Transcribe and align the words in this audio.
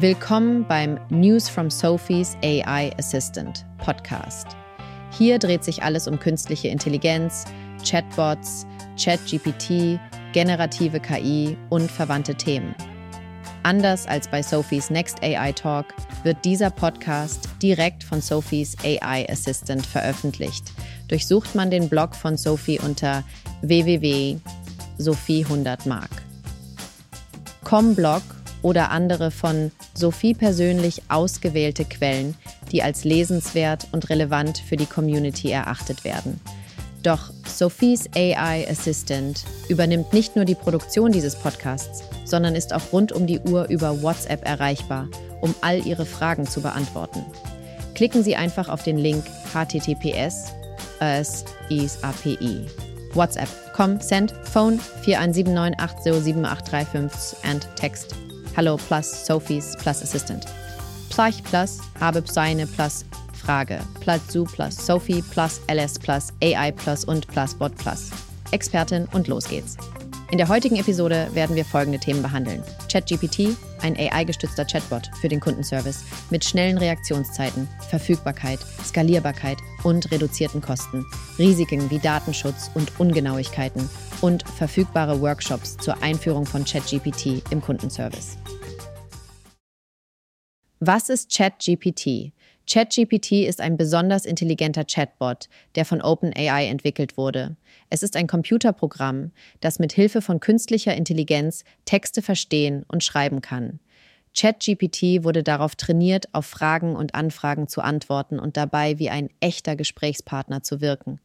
Willkommen 0.00 0.66
beim 0.66 0.98
News 1.10 1.48
from 1.50 1.68
Sophie's 1.68 2.38
AI 2.42 2.90
Assistant 2.96 3.66
Podcast. 3.76 4.46
Hier 5.10 5.38
dreht 5.38 5.62
sich 5.62 5.82
alles 5.82 6.08
um 6.08 6.18
künstliche 6.18 6.68
Intelligenz, 6.68 7.44
Chatbots, 7.86 8.66
ChatGPT, 8.98 10.00
generative 10.32 11.00
KI 11.00 11.58
und 11.68 11.90
verwandte 11.90 12.34
Themen. 12.34 12.74
Anders 13.62 14.06
als 14.06 14.26
bei 14.26 14.42
Sophies 14.42 14.88
Next 14.88 15.22
AI 15.22 15.52
Talk 15.52 15.92
wird 16.22 16.42
dieser 16.46 16.70
Podcast 16.70 17.50
direkt 17.62 18.02
von 18.02 18.22
Sophies 18.22 18.78
AI 18.82 19.28
Assistant 19.28 19.84
veröffentlicht. 19.84 20.72
Durchsucht 21.08 21.54
man 21.54 21.70
den 21.70 21.90
Blog 21.90 22.16
von 22.16 22.38
Sophie 22.38 22.80
unter 22.80 23.22
www.sophie100mark. 23.60 26.08
Com-Blog 27.64 28.22
oder 28.62 28.90
andere 28.90 29.30
von 29.30 29.70
Sophie 29.94 30.34
persönlich 30.34 31.02
ausgewählte 31.08 31.84
Quellen, 31.84 32.34
die 32.72 32.82
als 32.82 33.04
lesenswert 33.04 33.88
und 33.92 34.10
relevant 34.10 34.58
für 34.58 34.76
die 34.76 34.86
Community 34.86 35.50
erachtet 35.50 36.04
werden. 36.04 36.40
Doch 37.02 37.30
Sophies 37.46 38.10
AI 38.14 38.68
Assistant 38.68 39.44
übernimmt 39.68 40.12
nicht 40.12 40.36
nur 40.36 40.44
die 40.44 40.54
Produktion 40.54 41.12
dieses 41.12 41.34
Podcasts, 41.34 42.02
sondern 42.24 42.54
ist 42.54 42.74
auch 42.74 42.92
rund 42.92 43.12
um 43.12 43.26
die 43.26 43.40
Uhr 43.40 43.68
über 43.70 44.02
WhatsApp 44.02 44.46
erreichbar, 44.46 45.08
um 45.40 45.54
all 45.62 45.86
Ihre 45.86 46.04
Fragen 46.04 46.46
zu 46.46 46.60
beantworten. 46.60 47.24
Klicken 47.94 48.22
Sie 48.22 48.36
einfach 48.36 48.68
auf 48.68 48.82
den 48.82 48.98
Link 48.98 49.24
https 49.54 50.52
es 51.00 51.44
is 51.70 51.98
API. 52.02 52.66
WhatsApp, 53.14 53.48
com, 53.74 53.98
send, 54.00 54.32
phone 54.44 54.78
4179807835 55.04 57.34
and 57.42 57.66
text 57.74 58.14
Hello 58.56 58.76
plus 58.76 59.06
Sophies 59.06 59.76
plus 59.76 60.02
Assistant. 60.02 60.44
Plach 61.08 61.42
plus 61.44 61.78
habe 62.00 62.22
seine 62.26 62.66
plus 62.66 63.04
Frage. 63.32 63.78
Plus 64.00 64.20
Zu 64.28 64.44
plus 64.44 64.76
Sophie 64.76 65.22
plus 65.22 65.60
LS 65.68 65.98
plus 65.98 66.32
AI 66.42 66.72
plus 66.72 67.04
und 67.04 67.26
plus 67.28 67.54
Bot 67.54 67.74
plus. 67.76 68.10
Expertin 68.50 69.06
und 69.12 69.28
los 69.28 69.48
geht's. 69.48 69.76
In 70.30 70.38
der 70.38 70.48
heutigen 70.48 70.76
Episode 70.76 71.28
werden 71.32 71.56
wir 71.56 71.64
folgende 71.64 71.98
Themen 71.98 72.22
behandeln. 72.22 72.62
ChatGPT, 72.88 73.56
ein 73.82 73.96
AI-gestützter 73.96 74.64
Chatbot 74.64 75.10
für 75.20 75.28
den 75.28 75.40
Kundenservice 75.40 76.04
mit 76.30 76.44
schnellen 76.44 76.78
Reaktionszeiten, 76.78 77.68
Verfügbarkeit, 77.88 78.60
Skalierbarkeit 78.84 79.58
und 79.82 80.08
reduzierten 80.12 80.60
Kosten, 80.60 81.04
Risiken 81.36 81.90
wie 81.90 81.98
Datenschutz 81.98 82.70
und 82.74 83.00
Ungenauigkeiten 83.00 83.90
und 84.20 84.44
verfügbare 84.48 85.20
Workshops 85.20 85.76
zur 85.78 86.00
Einführung 86.00 86.46
von 86.46 86.64
ChatGPT 86.64 87.42
im 87.50 87.60
Kundenservice. 87.60 88.38
Was 90.78 91.08
ist 91.08 91.36
ChatGPT? 91.36 92.32
ChatGPT 92.72 93.48
ist 93.48 93.60
ein 93.60 93.76
besonders 93.76 94.24
intelligenter 94.24 94.84
Chatbot, 94.84 95.48
der 95.74 95.84
von 95.84 96.00
OpenAI 96.00 96.66
entwickelt 96.66 97.16
wurde. 97.16 97.56
Es 97.88 98.04
ist 98.04 98.14
ein 98.14 98.28
Computerprogramm, 98.28 99.32
das 99.60 99.80
mit 99.80 99.92
Hilfe 99.92 100.22
von 100.22 100.38
künstlicher 100.38 100.94
Intelligenz 100.94 101.64
Texte 101.84 102.22
verstehen 102.22 102.84
und 102.86 103.02
schreiben 103.02 103.40
kann. 103.40 103.80
ChatGPT 104.38 105.24
wurde 105.24 105.42
darauf 105.42 105.74
trainiert, 105.74 106.32
auf 106.32 106.46
Fragen 106.46 106.94
und 106.94 107.16
Anfragen 107.16 107.66
zu 107.66 107.80
antworten 107.80 108.38
und 108.38 108.56
dabei 108.56 109.00
wie 109.00 109.10
ein 109.10 109.30
echter 109.40 109.74
Gesprächspartner 109.74 110.62
zu 110.62 110.80
wirken. 110.80 111.18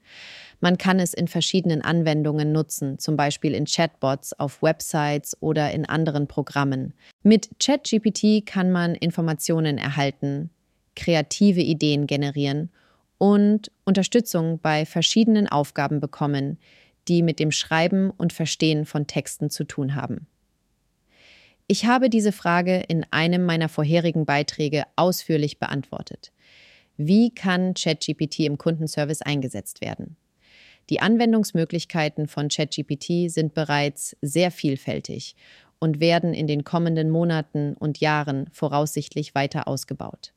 Man 0.60 0.80
kann 0.80 1.00
es 1.00 1.14
in 1.14 1.28
verschiedenen 1.28 1.84
Anwendungen 1.84 2.52
nutzen, 2.52 2.98
zum 2.98 3.18
Beispiel 3.18 3.54
in 3.54 3.66
Chatbots, 3.66 4.34
auf 4.40 4.64
Websites 4.64 5.38
oder 5.40 5.70
in 5.72 5.86
anderen 5.86 6.26
Programmen. 6.26 6.96
Mit 7.22 7.50
ChatGPT 7.60 8.44
kann 8.48 8.72
man 8.72 8.96
Informationen 8.96 9.78
erhalten, 9.78 10.50
kreative 10.96 11.62
Ideen 11.62 12.08
generieren 12.08 12.70
und 13.18 13.72
Unterstützung 13.86 14.60
bei 14.60 14.86
verschiedenen 14.86 15.48
Aufgaben 15.48 16.00
bekommen, 16.00 16.58
die 17.08 17.22
mit 17.22 17.40
dem 17.40 17.52
Schreiben 17.52 18.10
und 18.10 18.34
Verstehen 18.34 18.86
von 18.86 19.08
Texten 19.08 19.50
zu 19.50 19.64
tun 19.64 19.96
haben. 19.96 20.28
Ich 21.68 21.86
habe 21.86 22.10
diese 22.10 22.32
Frage 22.32 22.84
in 22.88 23.06
einem 23.12 23.44
meiner 23.46 23.70
vorherigen 23.70 24.26
Beiträge 24.26 24.84
ausführlich 24.96 25.58
beantwortet. 25.58 26.32
Wie 26.98 27.34
kann 27.34 27.74
ChatGPT 27.74 28.42
im 28.42 28.58
Kundenservice 28.58 29.22
eingesetzt 29.22 29.82
werden? 29.82 30.16
Die 30.92 31.00
Anwendungsmöglichkeiten 31.00 32.28
von 32.28 32.50
ChatGPT 32.50 33.32
sind 33.32 33.56
bereits 33.56 34.16
sehr 34.22 34.52
vielfältig 34.52 35.36
und 35.80 36.00
werden 36.00 36.36
in 36.36 36.46
den 36.46 36.64
kommenden 36.64 37.10
Monaten 37.10 37.74
und 37.74 38.00
Jahren 38.00 38.48
voraussichtlich 38.52 39.34
weiter 39.34 39.68
ausgebaut. 39.68 40.35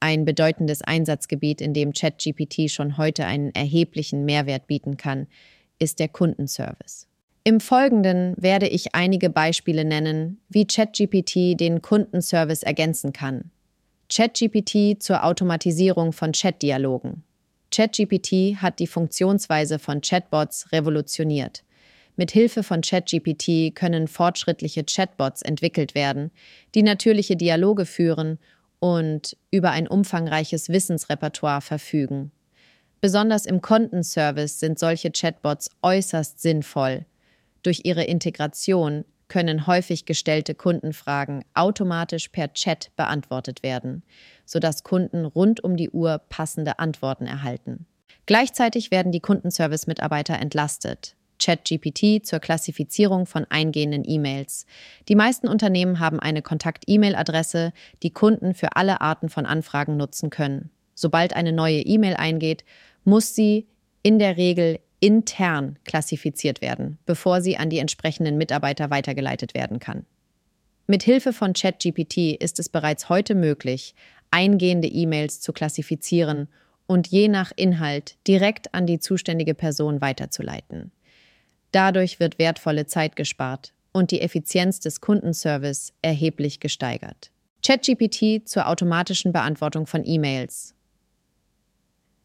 Ein 0.00 0.24
bedeutendes 0.24 0.82
Einsatzgebiet, 0.82 1.60
in 1.60 1.74
dem 1.74 1.92
ChatGPT 1.92 2.70
schon 2.70 2.98
heute 2.98 3.24
einen 3.26 3.54
erheblichen 3.54 4.24
Mehrwert 4.24 4.66
bieten 4.66 4.96
kann, 4.96 5.26
ist 5.78 5.98
der 5.98 6.08
Kundenservice. 6.08 7.08
Im 7.44 7.60
Folgenden 7.60 8.34
werde 8.36 8.68
ich 8.68 8.94
einige 8.94 9.30
Beispiele 9.30 9.84
nennen, 9.84 10.40
wie 10.48 10.66
ChatGPT 10.66 11.58
den 11.58 11.82
Kundenservice 11.82 12.62
ergänzen 12.62 13.12
kann. 13.12 13.50
ChatGPT 14.10 15.02
zur 15.02 15.24
Automatisierung 15.24 16.12
von 16.12 16.32
Chatdialogen. 16.32 17.24
ChatGPT 17.70 18.56
hat 18.56 18.78
die 18.78 18.86
Funktionsweise 18.86 19.78
von 19.78 20.00
Chatbots 20.00 20.72
revolutioniert. 20.72 21.64
Mit 22.16 22.30
Hilfe 22.32 22.62
von 22.62 22.80
ChatGPT 22.80 23.74
können 23.74 24.08
fortschrittliche 24.08 24.84
Chatbots 24.84 25.42
entwickelt 25.42 25.94
werden, 25.94 26.30
die 26.74 26.82
natürliche 26.82 27.36
Dialoge 27.36 27.86
führen 27.86 28.38
und 28.80 29.36
über 29.50 29.70
ein 29.70 29.88
umfangreiches 29.88 30.68
Wissensrepertoire 30.68 31.60
verfügen. 31.60 32.30
Besonders 33.00 33.46
im 33.46 33.60
Kontenservice 33.60 34.58
sind 34.58 34.78
solche 34.78 35.10
Chatbots 35.10 35.70
äußerst 35.82 36.40
sinnvoll. 36.40 37.06
Durch 37.62 37.82
ihre 37.84 38.04
Integration 38.04 39.04
können 39.28 39.66
häufig 39.66 40.04
gestellte 40.04 40.54
Kundenfragen 40.54 41.44
automatisch 41.54 42.28
per 42.28 42.52
Chat 42.54 42.90
beantwortet 42.96 43.62
werden, 43.62 44.02
sodass 44.46 44.82
Kunden 44.82 45.24
rund 45.24 45.62
um 45.62 45.76
die 45.76 45.90
Uhr 45.90 46.18
passende 46.28 46.78
Antworten 46.78 47.26
erhalten. 47.26 47.86
Gleichzeitig 48.26 48.90
werden 48.90 49.12
die 49.12 49.20
Kundenservice-Mitarbeiter 49.20 50.38
entlastet. 50.38 51.14
ChatGPT 51.38 52.24
zur 52.26 52.40
Klassifizierung 52.40 53.26
von 53.26 53.46
eingehenden 53.48 54.04
E-Mails. 54.06 54.66
Die 55.08 55.14
meisten 55.14 55.48
Unternehmen 55.48 56.00
haben 56.00 56.20
eine 56.20 56.42
Kontakt-E-Mail-Adresse, 56.42 57.72
die 58.02 58.10
Kunden 58.10 58.54
für 58.54 58.76
alle 58.76 59.00
Arten 59.00 59.28
von 59.28 59.46
Anfragen 59.46 59.96
nutzen 59.96 60.30
können. 60.30 60.70
Sobald 60.94 61.34
eine 61.34 61.52
neue 61.52 61.80
E-Mail 61.80 62.14
eingeht, 62.14 62.64
muss 63.04 63.34
sie 63.34 63.66
in 64.02 64.18
der 64.18 64.36
Regel 64.36 64.80
intern 65.00 65.78
klassifiziert 65.84 66.60
werden, 66.60 66.98
bevor 67.06 67.40
sie 67.40 67.56
an 67.56 67.70
die 67.70 67.78
entsprechenden 67.78 68.36
Mitarbeiter 68.36 68.90
weitergeleitet 68.90 69.54
werden 69.54 69.78
kann. 69.78 70.04
Mit 70.86 71.02
Hilfe 71.02 71.32
von 71.32 71.52
ChatGPT 71.52 72.40
ist 72.40 72.58
es 72.58 72.68
bereits 72.68 73.08
heute 73.08 73.34
möglich, 73.34 73.94
eingehende 74.30 74.88
E-Mails 74.88 75.40
zu 75.40 75.52
klassifizieren 75.52 76.48
und 76.86 77.06
je 77.08 77.28
nach 77.28 77.52
Inhalt 77.54 78.16
direkt 78.26 78.74
an 78.74 78.86
die 78.86 78.98
zuständige 78.98 79.54
Person 79.54 80.00
weiterzuleiten. 80.00 80.90
Dadurch 81.72 82.20
wird 82.20 82.38
wertvolle 82.38 82.86
Zeit 82.86 83.16
gespart 83.16 83.72
und 83.92 84.10
die 84.10 84.20
Effizienz 84.20 84.80
des 84.80 85.00
Kundenservice 85.00 85.92
erheblich 86.02 86.60
gesteigert. 86.60 87.30
ChatGPT 87.64 88.48
zur 88.48 88.68
automatischen 88.68 89.32
Beantwortung 89.32 89.86
von 89.86 90.04
E-Mails. 90.04 90.74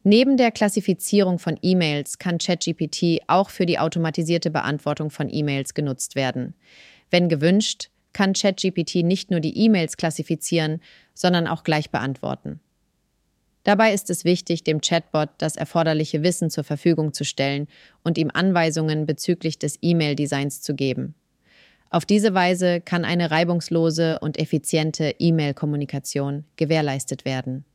Neben 0.03 0.35
der 0.37 0.51
Klassifizierung 0.51 1.39
von 1.39 1.57
E-Mails 1.61 2.19
kann 2.19 2.37
ChatGPT 2.37 3.21
auch 3.27 3.49
für 3.49 3.65
die 3.65 3.79
automatisierte 3.79 4.51
Beantwortung 4.51 5.09
von 5.09 5.29
E-Mails 5.31 5.73
genutzt 5.73 6.15
werden. 6.15 6.55
Wenn 7.09 7.29
gewünscht, 7.29 7.89
kann 8.11 8.33
ChatGPT 8.33 8.95
nicht 9.03 9.31
nur 9.31 9.39
die 9.39 9.57
E-Mails 9.57 9.97
klassifizieren, 9.97 10.81
sondern 11.13 11.47
auch 11.47 11.63
gleich 11.63 11.89
beantworten. 11.89 12.59
Dabei 13.63 13.93
ist 13.93 14.09
es 14.09 14.25
wichtig, 14.25 14.63
dem 14.63 14.81
Chatbot 14.81 15.29
das 15.37 15.55
erforderliche 15.55 16.21
Wissen 16.21 16.49
zur 16.49 16.63
Verfügung 16.63 17.13
zu 17.13 17.23
stellen 17.23 17.67
und 18.03 18.17
ihm 18.17 18.29
Anweisungen 18.33 19.05
bezüglich 19.05 19.57
des 19.57 19.79
E-Mail-Designs 19.81 20.61
zu 20.61 20.75
geben. 20.75 21.15
Auf 21.89 22.05
diese 22.05 22.33
Weise 22.33 22.81
kann 22.81 23.05
eine 23.05 23.31
reibungslose 23.31 24.19
und 24.19 24.39
effiziente 24.39 25.15
E-Mail-Kommunikation 25.19 26.43
gewährleistet 26.55 27.23
werden. 27.23 27.65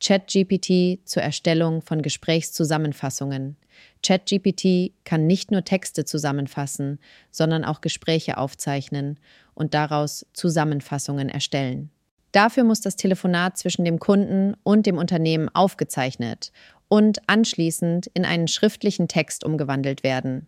ChatGPT 0.00 1.00
zur 1.04 1.22
Erstellung 1.22 1.82
von 1.82 2.00
Gesprächszusammenfassungen. 2.02 3.56
ChatGPT 4.02 4.92
kann 5.04 5.26
nicht 5.26 5.50
nur 5.50 5.64
Texte 5.64 6.04
zusammenfassen, 6.04 6.98
sondern 7.30 7.64
auch 7.64 7.80
Gespräche 7.80 8.38
aufzeichnen 8.38 9.18
und 9.54 9.74
daraus 9.74 10.26
Zusammenfassungen 10.32 11.28
erstellen. 11.28 11.90
Dafür 12.36 12.64
muss 12.64 12.82
das 12.82 12.96
Telefonat 12.96 13.56
zwischen 13.56 13.86
dem 13.86 13.98
Kunden 13.98 14.58
und 14.62 14.84
dem 14.84 14.98
Unternehmen 14.98 15.48
aufgezeichnet 15.54 16.52
und 16.86 17.26
anschließend 17.30 18.08
in 18.08 18.26
einen 18.26 18.46
schriftlichen 18.46 19.08
Text 19.08 19.42
umgewandelt 19.42 20.02
werden. 20.02 20.46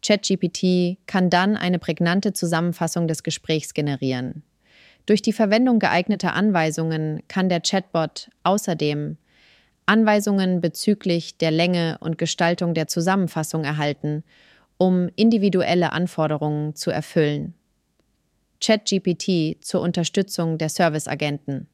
ChatGPT 0.00 0.96
kann 1.04 1.28
dann 1.28 1.58
eine 1.58 1.78
prägnante 1.78 2.32
Zusammenfassung 2.32 3.06
des 3.06 3.22
Gesprächs 3.22 3.74
generieren. 3.74 4.44
Durch 5.04 5.20
die 5.20 5.34
Verwendung 5.34 5.78
geeigneter 5.78 6.32
Anweisungen 6.32 7.20
kann 7.28 7.50
der 7.50 7.60
Chatbot 7.60 8.30
außerdem 8.42 9.18
Anweisungen 9.84 10.62
bezüglich 10.62 11.36
der 11.36 11.50
Länge 11.50 11.98
und 12.00 12.16
Gestaltung 12.16 12.72
der 12.72 12.86
Zusammenfassung 12.86 13.64
erhalten, 13.64 14.24
um 14.78 15.10
individuelle 15.16 15.92
Anforderungen 15.92 16.74
zu 16.76 16.90
erfüllen. 16.90 17.52
ChatGPT 18.60 19.64
zur 19.64 19.80
Unterstützung 19.80 20.58
der 20.58 20.68
Serviceagenten. 20.68 21.66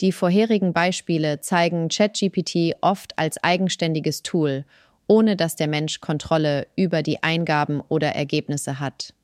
Die 0.00 0.12
vorherigen 0.12 0.72
Beispiele 0.72 1.40
zeigen 1.40 1.88
ChatGPT 1.88 2.76
oft 2.82 3.18
als 3.18 3.42
eigenständiges 3.42 4.22
Tool, 4.22 4.64
ohne 5.06 5.36
dass 5.36 5.56
der 5.56 5.68
Mensch 5.68 6.00
Kontrolle 6.00 6.66
über 6.76 7.02
die 7.02 7.22
Eingaben 7.22 7.80
oder 7.88 8.08
Ergebnisse 8.08 8.78
hat. 8.78 9.14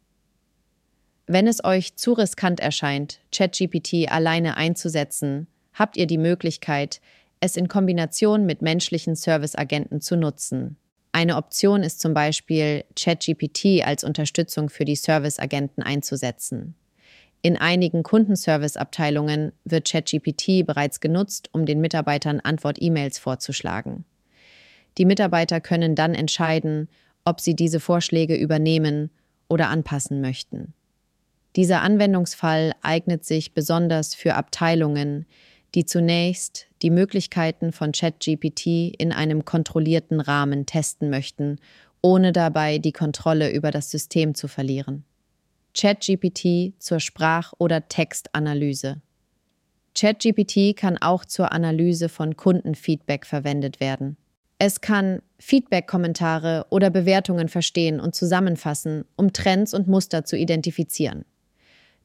Wenn 1.27 1.47
es 1.47 1.63
euch 1.63 1.97
zu 1.97 2.15
riskant 2.15 2.61
erscheint, 2.61 3.21
ChatGPT 3.33 4.11
alleine 4.11 4.57
einzusetzen, 4.57 5.47
habt 5.75 5.97
ihr 5.97 6.07
die 6.07 6.19
Möglichkeit, 6.19 7.01
es 7.41 7.57
in 7.57 7.69
Kombination 7.69 8.47
mit 8.47 8.63
menschlichen 8.63 9.15
Serviceagenten 9.15 10.01
zu 10.01 10.17
nutzen. 10.17 10.77
Eine 11.13 11.37
Option 11.37 11.83
ist 11.83 12.01
zum 12.01 12.15
Beispiel, 12.15 12.85
ChatGPT 12.99 13.85
als 13.85 14.03
Unterstützung 14.03 14.71
für 14.71 14.87
die 14.87 14.97
Serviceagenten 14.97 15.83
einzusetzen. 15.83 16.75
In 17.43 17.59
einigen 17.59 18.03
Kundenservice-Abteilungen 18.03 19.53
wird 19.65 19.91
ChatGPT 19.91 20.65
bereits 20.65 21.01
genutzt, 21.01 21.51
um 21.53 21.67
den 21.67 21.81
Mitarbeitern 21.81 22.41
Antwort-E-Mails 22.41 23.19
vorzuschlagen. 23.19 24.05
Die 24.97 25.05
Mitarbeiter 25.05 25.61
können 25.61 25.95
dann 25.95 26.15
entscheiden, 26.15 26.89
ob 27.25 27.41
sie 27.41 27.55
diese 27.55 27.81
Vorschläge 27.81 28.37
übernehmen 28.37 29.11
oder 29.49 29.69
anpassen 29.69 30.21
möchten. 30.21 30.73
Dieser 31.57 31.83
Anwendungsfall 31.83 32.73
eignet 32.81 33.25
sich 33.25 33.53
besonders 33.53 34.15
für 34.15 34.35
Abteilungen, 34.35 35.27
die 35.75 35.87
zunächst 35.87 36.67
die 36.83 36.91
Möglichkeiten 36.91 37.73
von 37.73 37.93
ChatGPT 37.93 38.95
in 38.99 39.13
einem 39.13 39.45
kontrollierten 39.45 40.21
Rahmen 40.21 40.67
testen 40.67 41.11
möchten, 41.11 41.59
ohne 42.03 42.33
dabei 42.33 42.79
die 42.79 42.93
Kontrolle 42.93 43.51
über 43.53 43.71
das 43.71 43.91
System 43.91 44.35
zu 44.35 44.49
verlieren. 44.49 45.05
ChatGPT 45.75 46.75
zur 46.79 47.01
Sprach- 47.01 47.55
oder 47.59 47.89
Textanalyse. 47.89 49.01
ChatGPT 49.95 50.77
kann 50.77 50.99
auch 50.99 51.25
zur 51.25 51.53
Analyse 51.53 52.09
von 52.09 52.37
Kundenfeedback 52.37 53.27
verwendet 53.27 53.81
werden. 53.81 54.17
Es 54.59 54.81
kann 54.81 55.23
Feedback-Kommentare 55.39 56.67
oder 56.71 56.91
Bewertungen 56.91 57.49
verstehen 57.49 58.01
und 58.01 58.15
zusammenfassen, 58.15 59.05
um 59.17 59.33
Trends 59.33 59.75
und 59.75 59.89
Muster 59.89 60.25
zu 60.25 60.37
identifizieren. 60.37 61.25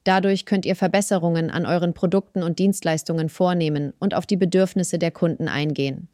Dadurch 0.07 0.45
könnt 0.45 0.65
ihr 0.65 0.77
Verbesserungen 0.77 1.51
an 1.51 1.65
euren 1.65 1.93
Produkten 1.93 2.41
und 2.41 2.59
Dienstleistungen 2.59 3.27
vornehmen 3.27 3.91
und 3.99 4.13
auf 4.13 4.25
die 4.25 4.37
Bedürfnisse 4.37 4.97
der 4.97 5.11
Kunden 5.11 5.49
eingehen. 5.49 6.07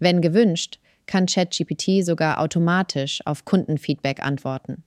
Wenn 0.00 0.20
gewünscht, 0.20 0.80
kann 1.06 1.26
ChatGPT 1.26 2.04
sogar 2.04 2.40
automatisch 2.40 3.20
auf 3.24 3.44
Kundenfeedback 3.44 4.20
antworten. 4.20 4.82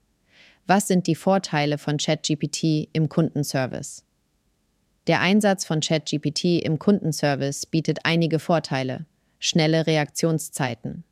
Was 0.66 0.88
sind 0.88 1.06
die 1.06 1.14
Vorteile 1.14 1.78
von 1.78 1.96
ChatGPT 1.96 2.90
im 2.92 3.08
Kundenservice? 3.08 4.04
Der 5.06 5.22
Einsatz 5.22 5.64
von 5.64 5.80
ChatGPT 5.80 6.62
im 6.62 6.78
Kundenservice 6.78 7.64
bietet 7.64 8.00
einige 8.02 8.38
Vorteile. 8.38 9.06
Schnelle 9.38 9.86
Reaktionszeiten. 9.86 11.04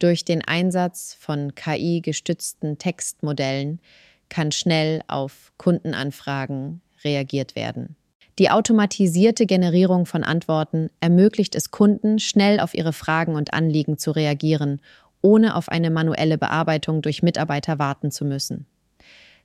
Durch 0.00 0.26
den 0.26 0.44
Einsatz 0.44 1.16
von 1.18 1.54
KI-gestützten 1.54 2.76
Textmodellen 2.76 3.80
kann 4.28 4.52
schnell 4.52 5.02
auf 5.06 5.52
Kundenanfragen 5.58 6.80
reagiert 7.04 7.54
werden. 7.54 7.96
Die 8.38 8.50
automatisierte 8.50 9.46
Generierung 9.46 10.06
von 10.06 10.24
Antworten 10.24 10.90
ermöglicht 11.00 11.54
es 11.54 11.70
Kunden, 11.70 12.18
schnell 12.18 12.58
auf 12.58 12.74
ihre 12.74 12.92
Fragen 12.92 13.36
und 13.36 13.54
Anliegen 13.54 13.96
zu 13.96 14.10
reagieren, 14.10 14.80
ohne 15.22 15.54
auf 15.54 15.68
eine 15.68 15.90
manuelle 15.90 16.36
Bearbeitung 16.36 17.00
durch 17.00 17.22
Mitarbeiter 17.22 17.78
warten 17.78 18.10
zu 18.10 18.24
müssen. 18.24 18.66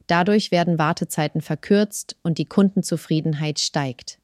Dadurch 0.07 0.49
werden 0.49 0.79
Wartezeiten 0.79 1.41
verkürzt 1.41 2.15
und 2.23 2.39
die 2.39 2.45
Kundenzufriedenheit 2.45 3.59
steigt. 3.59 4.17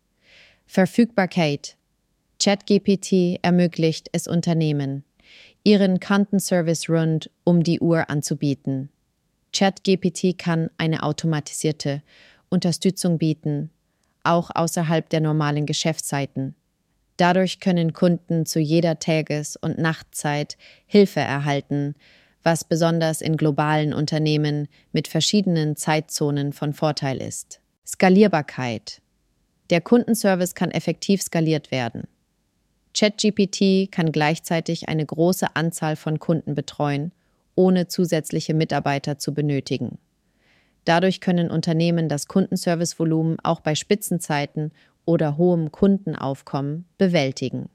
Verfügbarkeit. 0.65 1.77
ChatGPT 2.41 3.39
ermöglicht 3.43 4.09
es 4.11 4.27
Unternehmen, 4.27 5.03
ihren 5.63 5.99
Kundenservice 5.99 6.89
rund 6.89 7.29
um 7.43 7.63
die 7.63 7.79
Uhr 7.79 8.09
anzubieten. 8.09 8.89
ChatGPT 9.55 10.37
kann 10.37 10.69
eine 10.77 11.03
automatisierte 11.03 12.01
Unterstützung 12.49 13.17
bieten, 13.17 13.69
auch 14.23 14.51
außerhalb 14.53 15.07
der 15.09 15.21
normalen 15.21 15.65
Geschäftszeiten. 15.65 16.55
Dadurch 17.15 17.61
können 17.61 17.93
Kunden 17.93 18.45
zu 18.45 18.59
jeder 18.59 18.99
Tages- 18.99 19.55
und 19.55 19.77
Nachtzeit 19.77 20.57
Hilfe 20.87 21.21
erhalten, 21.21 21.95
was 22.43 22.65
besonders 22.65 23.21
in 23.21 23.37
globalen 23.37 23.93
Unternehmen 23.93 24.67
mit 24.91 25.07
verschiedenen 25.07 25.77
Zeitzonen 25.77 26.51
von 26.51 26.73
Vorteil 26.73 27.21
ist. 27.21 27.61
Skalierbarkeit. 27.87 29.01
Der 29.69 29.79
Kundenservice 29.79 30.53
kann 30.53 30.71
effektiv 30.71 31.21
skaliert 31.21 31.71
werden. 31.71 32.09
ChatGPT 32.93 33.89
kann 33.89 34.11
gleichzeitig 34.11 34.89
eine 34.89 35.05
große 35.05 35.55
Anzahl 35.55 35.95
von 35.95 36.19
Kunden 36.19 36.55
betreuen 36.55 37.13
ohne 37.55 37.87
zusätzliche 37.87 38.53
Mitarbeiter 38.53 39.17
zu 39.17 39.33
benötigen. 39.33 39.97
Dadurch 40.85 41.19
können 41.19 41.49
Unternehmen 41.49 42.09
das 42.09 42.27
Kundenservicevolumen 42.27 43.37
auch 43.43 43.59
bei 43.59 43.73
Spitzenzeiten 43.75 44.71
oder 45.05 45.37
hohem 45.37 45.71
Kundenaufkommen 45.71 46.85
bewältigen. 46.97 47.69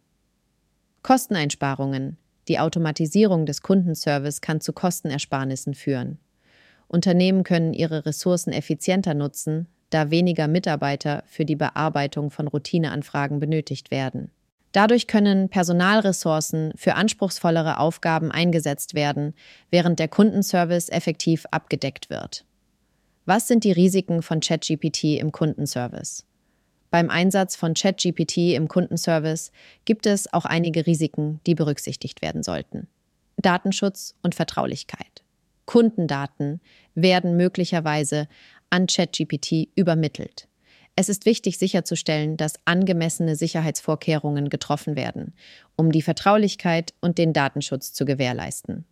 Kosteneinsparungen. 1.02 2.18
Die 2.48 2.58
Automatisierung 2.58 3.46
des 3.46 3.62
Kundenservice 3.62 4.40
kann 4.40 4.60
zu 4.60 4.72
Kostenersparnissen 4.72 5.74
führen. 5.74 6.18
Unternehmen 6.88 7.44
können 7.44 7.72
ihre 7.72 8.06
Ressourcen 8.06 8.52
effizienter 8.52 9.14
nutzen, 9.14 9.66
da 9.90 10.10
weniger 10.10 10.48
Mitarbeiter 10.48 11.22
für 11.26 11.44
die 11.44 11.56
Bearbeitung 11.56 12.30
von 12.30 12.48
Routineanfragen 12.48 13.40
benötigt 13.40 13.90
werden. 13.90 14.30
Dadurch 14.72 15.06
können 15.06 15.49
Personalressourcen 15.49 16.72
für 16.76 16.94
anspruchsvollere 16.94 17.78
Aufgaben 17.78 18.31
eingesetzt 18.31 18.94
werden, 18.94 19.34
während 19.70 19.99
der 19.99 20.08
Kundenservice 20.08 20.88
effektiv 20.88 21.46
abgedeckt 21.50 22.08
wird. 22.08 22.44
Was 23.26 23.49
sind 23.49 23.64
die 23.64 23.72
Risiken 23.72 24.22
von 24.22 24.40
ChatGPT 24.40 25.19
im 25.19 25.32
Kundenservice? 25.32 26.25
Beim 26.90 27.11
Einsatz 27.11 27.54
von 27.54 27.75
ChatGPT 27.75 28.54
im 28.54 28.66
Kundenservice 28.66 29.52
gibt 29.85 30.06
es 30.06 30.33
auch 30.33 30.44
einige 30.44 30.87
Risiken, 30.87 31.40
die 31.47 31.54
berücksichtigt 31.54 32.23
werden 32.23 32.42
sollten. 32.42 32.88
Datenschutz 33.37 34.14
und 34.23 34.35
Vertraulichkeit. 34.35 35.23
Kundendaten 35.66 36.61
werden 36.94 37.37
möglicherweise 37.37 38.26
an 38.71 38.87
ChatGPT 38.87 39.68
übermittelt. 39.76 40.49
Es 40.97 41.09
ist 41.09 41.25
wichtig 41.25 41.59
sicherzustellen, 41.59 42.37
dass 42.37 42.54
angemessene 42.64 43.37
Sicherheitsvorkehrungen 43.37 44.50
getroffen 44.50 44.97
werden, 44.97 45.35
um 45.76 45.92
die 45.92 46.02
Vertraulichkeit 46.02 46.92
und 47.00 47.16
den 47.16 47.32
Datenschutz 47.32 47.92
zu 47.92 48.04
gewährleisten. 48.04 48.85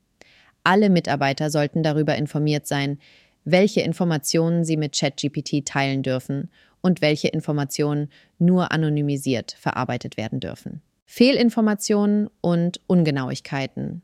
Alle 0.64 0.90
Mitarbeiter 0.90 1.50
sollten 1.50 1.82
darüber 1.82 2.16
informiert 2.16 2.66
sein, 2.66 2.98
welche 3.44 3.80
Informationen 3.80 4.64
sie 4.64 4.76
mit 4.76 4.98
ChatGPT 4.98 5.64
teilen 5.66 6.02
dürfen 6.02 6.50
und 6.80 7.00
welche 7.00 7.28
Informationen 7.28 8.10
nur 8.38 8.72
anonymisiert 8.72 9.56
verarbeitet 9.58 10.16
werden 10.16 10.40
dürfen. 10.40 10.82
Fehlinformationen 11.06 12.28
und 12.40 12.80
Ungenauigkeiten. 12.86 14.02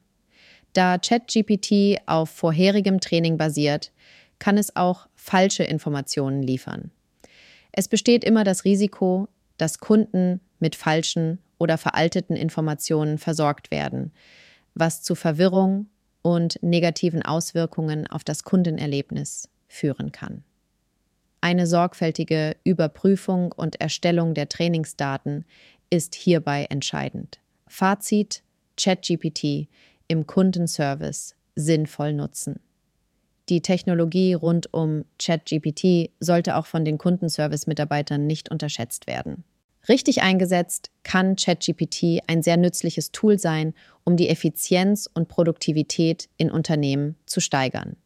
Da 0.73 0.99
ChatGPT 0.99 2.01
auf 2.07 2.31
vorherigem 2.31 3.01
Training 3.01 3.37
basiert, 3.37 3.93
kann 4.39 4.59
es 4.59 4.75
auch 4.75 5.07
falsche 5.15 5.65
Informationen 5.65 6.43
liefern. 6.43 6.91
Es 7.77 7.89
besteht 7.89 8.23
immer 8.23 8.45
das 8.45 8.65
Risiko, 8.65 9.27
dass 9.57 9.81
Kunden 9.81 10.41
mit 10.61 10.77
falschen 10.77 11.41
oder 11.59 11.77
veralteten 11.77 12.37
Informationen 12.37 13.19
versorgt 13.19 13.73
werden, 13.73 14.13
was 14.75 15.03
zu 15.03 15.17
Verwirrung 15.17 15.87
und 16.23 16.63
negativen 16.63 17.23
Auswirkungen 17.23 18.07
auf 18.07 18.23
das 18.23 18.45
Kundenerlebnis 18.45 19.49
führen 19.67 20.13
kann. 20.13 20.45
Eine 21.41 21.67
sorgfältige 21.67 22.57
Überprüfung 22.63 23.51
und 23.51 23.81
Erstellung 23.81 24.35
der 24.35 24.49
Trainingsdaten 24.49 25.45
ist 25.91 26.15
hierbei 26.15 26.67
entscheidend. 26.71 27.41
Fazit 27.67 28.43
ChatGPT 28.77 29.69
im 30.07 30.29
Kundenservice 30.29 31.35
sinnvoll 31.57 32.13
nutzen. 32.13 32.61
Die 33.49 33.61
Technologie 33.61 34.35
rund 34.35 34.73
um 34.73 35.05
ChatGPT 35.19 36.11
sollte 36.19 36.57
auch 36.57 36.67
von 36.67 36.85
den 36.85 36.99
Kundenservice-Mitarbeitern 36.99 38.27
nicht 38.27 38.51
unterschätzt 38.51 39.07
werden. 39.07 39.45
Richtig 39.89 40.23
eingesetzt 40.23 40.91
kann 41.03 41.37
ChatGPT 41.37 42.21
ein 42.27 42.43
sehr 42.43 42.57
nützliches 42.57 43.13
Tool 43.13 43.39
sein, 43.39 43.75
um 44.03 44.17
die 44.17 44.31
Effizienz 44.31 45.09
und 45.13 45.29
Produktivität 45.29 46.29
in 46.39 46.51
Unternehmen 46.51 47.17
zu 47.27 47.41
steigern. 47.41 47.97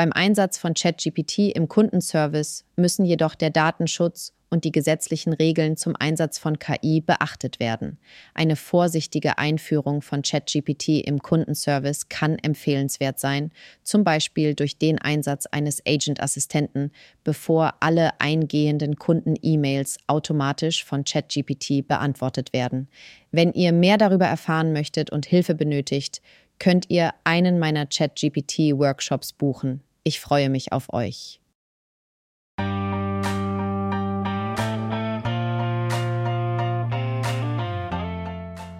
Beim 0.00 0.12
Einsatz 0.14 0.56
von 0.56 0.72
ChatGPT 0.72 1.54
im 1.54 1.68
Kundenservice 1.68 2.64
müssen 2.74 3.04
jedoch 3.04 3.34
der 3.34 3.50
Datenschutz 3.50 4.32
und 4.48 4.64
die 4.64 4.72
gesetzlichen 4.72 5.34
Regeln 5.34 5.76
zum 5.76 5.94
Einsatz 5.94 6.38
von 6.38 6.58
KI 6.58 7.02
beachtet 7.02 7.60
werden. 7.60 7.98
Eine 8.32 8.56
vorsichtige 8.56 9.36
Einführung 9.36 10.00
von 10.00 10.22
ChatGPT 10.22 11.06
im 11.06 11.18
Kundenservice 11.18 12.08
kann 12.08 12.38
empfehlenswert 12.38 13.20
sein, 13.20 13.50
zum 13.82 14.02
Beispiel 14.02 14.54
durch 14.54 14.78
den 14.78 14.98
Einsatz 14.98 15.44
eines 15.44 15.84
Agent-Assistenten, 15.86 16.92
bevor 17.22 17.74
alle 17.80 18.18
eingehenden 18.22 18.96
Kunden-E-Mails 18.96 19.98
automatisch 20.06 20.82
von 20.82 21.04
ChatGPT 21.04 21.86
beantwortet 21.86 22.54
werden. 22.54 22.88
Wenn 23.32 23.52
ihr 23.52 23.72
mehr 23.72 23.98
darüber 23.98 24.24
erfahren 24.24 24.72
möchtet 24.72 25.10
und 25.10 25.26
Hilfe 25.26 25.54
benötigt, 25.54 26.22
könnt 26.58 26.88
ihr 26.88 27.12
einen 27.24 27.58
meiner 27.58 27.84
ChatGPT-Workshops 27.84 29.34
buchen. 29.34 29.82
Ich 30.02 30.20
freue 30.20 30.48
mich 30.48 30.72
auf 30.72 30.92
euch. 30.92 31.40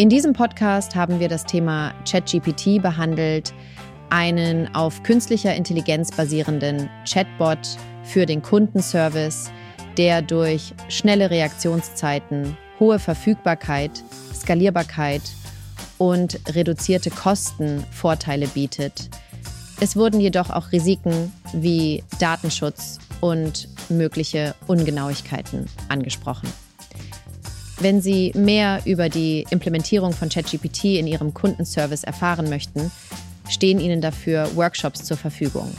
In 0.00 0.09
diesem 0.09 0.33
Podcast 0.33 0.95
haben 0.95 1.21
wir 1.21 1.29
das 1.29 1.45
Thema 1.45 1.93
ChatGPT 2.11 2.81
behandelt, 2.81 3.53
einen 4.09 4.75
auf 4.75 5.03
künstlicher 5.03 5.55
Intelligenz 5.55 6.11
basierenden 6.11 6.89
Chatbot 7.05 7.59
für 8.03 8.25
den 8.25 8.41
Kundenservice, 8.41 9.50
der 9.99 10.23
durch 10.23 10.73
schnelle 10.89 11.31
Reaktionszeiten, 11.31 12.57
hohe 12.81 12.99
Verfügbarkeit, 12.99 14.03
Skalierbarkeit 14.35 15.23
und 15.99 16.41
reduzierte 16.55 17.11
Kosten 17.11 17.85
Vorteile 17.91 18.49
bietet. 18.49 19.11
Es 19.83 19.97
wurden 19.97 20.21
jedoch 20.21 20.51
auch 20.51 20.73
Risiken 20.73 21.33
wie 21.55 22.05
Datenschutz 22.19 22.99
und 23.23 23.67
mögliche 23.89 24.55
Ungenauigkeiten 24.67 25.67
angesprochen. 25.89 26.49
Wenn 27.79 28.03
Sie 28.03 28.33
mehr 28.37 28.83
über 28.85 29.09
die 29.09 29.47
Implementierung 29.49 30.13
von 30.13 30.29
ChatGPT 30.29 30.85
in 30.85 31.07
Ihrem 31.07 31.33
Kundenservice 31.33 32.05
erfahren 32.05 32.51
möchten, 32.51 32.91
stehen 33.49 33.81
Ihnen 33.81 34.03
dafür 34.03 34.55
Workshops 34.55 35.03
zur 35.05 35.17
Verfügung. 35.17 35.73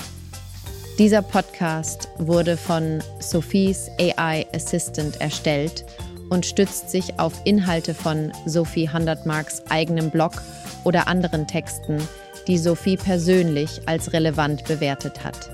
Dieser 0.98 1.22
Podcast 1.22 2.10
wurde 2.18 2.58
von 2.58 3.04
Sophies 3.20 3.90
AI 4.00 4.48
Assistant 4.54 5.22
erstellt 5.22 5.86
und 6.32 6.48
stützt 6.48 6.90
sich 6.90 7.20
auf 7.20 7.34
Inhalte 7.44 7.94
von 7.94 8.32
Sophie 8.48 8.90
Hundertmarks 8.90 9.62
eigenem 9.70 10.10
Blog 10.10 10.42
oder 10.84 11.08
anderen 11.08 11.46
Texten, 11.46 12.00
die 12.48 12.58
Sophie 12.58 12.98
persönlich 12.98 13.82
als 13.86 14.14
relevant 14.14 14.66
bewertet 14.66 15.24
hat. 15.24 15.50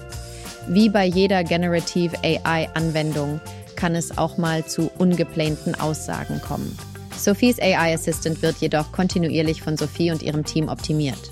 Wie 0.68 0.90
bei 0.90 1.06
jeder 1.06 1.44
Generative 1.44 2.18
AI-Anwendung 2.24 3.40
kann 3.76 3.96
es 3.96 4.18
auch 4.18 4.38
mal 4.38 4.66
zu 4.66 4.92
ungeplanten 4.98 5.76
Aussagen 5.76 6.42
kommen. 6.42 6.78
Sophies 7.18 7.60
AI 7.60 7.94
Assistant 7.94 8.42
wird 8.42 8.58
jedoch 8.58 8.92
kontinuierlich 8.92 9.62
von 9.62 9.78
Sophie 9.78 10.12
und 10.12 10.22
ihrem 10.22 10.44
Team 10.44 10.68
optimiert. 10.68 11.32